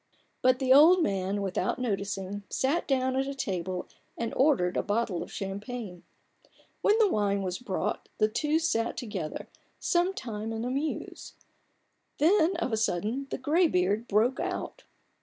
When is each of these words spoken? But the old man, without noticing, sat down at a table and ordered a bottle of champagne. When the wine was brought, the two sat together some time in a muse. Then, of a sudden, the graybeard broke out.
But 0.41 0.57
the 0.57 0.73
old 0.73 1.03
man, 1.03 1.43
without 1.43 1.77
noticing, 1.77 2.41
sat 2.49 2.87
down 2.87 3.15
at 3.15 3.27
a 3.27 3.35
table 3.35 3.87
and 4.17 4.33
ordered 4.33 4.75
a 4.75 4.81
bottle 4.81 5.21
of 5.21 5.31
champagne. 5.31 6.01
When 6.81 6.97
the 6.97 7.07
wine 7.07 7.43
was 7.43 7.59
brought, 7.59 8.09
the 8.17 8.27
two 8.27 8.57
sat 8.57 8.97
together 8.97 9.47
some 9.79 10.15
time 10.15 10.51
in 10.53 10.65
a 10.65 10.71
muse. 10.71 11.33
Then, 12.17 12.55
of 12.55 12.71
a 12.73 12.77
sudden, 12.77 13.27
the 13.29 13.37
graybeard 13.37 14.07
broke 14.07 14.39
out. 14.39 14.85